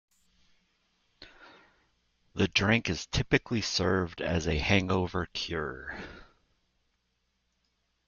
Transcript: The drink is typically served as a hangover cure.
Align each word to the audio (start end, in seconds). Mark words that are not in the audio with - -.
The 2.33 2.47
drink 2.47 2.89
is 2.89 3.05
typically 3.05 3.61
served 3.61 4.19
as 4.19 4.47
a 4.47 4.57
hangover 4.57 5.27
cure. 5.27 5.95